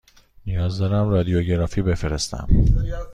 [0.45, 2.47] نیاز دارم رادیوگرافی بفرستم.